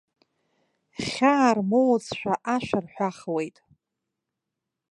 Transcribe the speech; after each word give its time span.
Хьаа 1.07 1.49
рмоуцшәа 1.57 2.33
ашәа 2.55 2.79
рҳәахуеит. 2.83 3.57